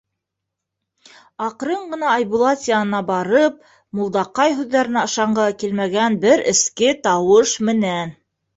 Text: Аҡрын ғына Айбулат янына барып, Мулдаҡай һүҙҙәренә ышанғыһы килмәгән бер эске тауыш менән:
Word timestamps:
Аҡрын 1.47 1.83
ғына 1.91 2.07
Айбулат 2.13 2.63
янына 2.69 3.03
барып, 3.11 3.61
Мулдаҡай 4.01 4.57
һүҙҙәренә 4.63 5.05
ышанғыһы 5.13 5.55
килмәгән 5.67 6.19
бер 6.27 6.45
эске 6.57 6.93
тауыш 7.07 7.57
менән: 7.71 8.19